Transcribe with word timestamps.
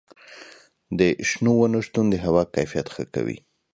د 0.99 1.01
شنو 1.29 1.51
ونو 1.57 1.79
شتون 1.87 2.05
د 2.09 2.15
هوا 2.25 2.43
کیفیت 2.55 2.87
ښه 2.93 3.03
کوي. 3.15 3.37